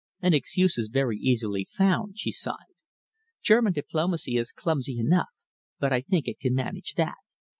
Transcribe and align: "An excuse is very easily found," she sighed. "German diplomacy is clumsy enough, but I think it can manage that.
"An 0.19 0.33
excuse 0.33 0.79
is 0.79 0.87
very 0.87 1.15
easily 1.19 1.67
found," 1.69 2.17
she 2.17 2.31
sighed. 2.31 2.73
"German 3.43 3.71
diplomacy 3.71 4.35
is 4.35 4.51
clumsy 4.51 4.97
enough, 4.97 5.29
but 5.79 5.93
I 5.93 6.01
think 6.01 6.27
it 6.27 6.39
can 6.39 6.55
manage 6.55 6.95
that. 6.95 7.19